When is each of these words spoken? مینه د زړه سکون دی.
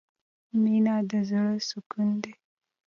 مینه 0.61 0.95
د 1.09 1.11
زړه 1.29 1.51
سکون 1.67 2.09
دی. 2.23 2.33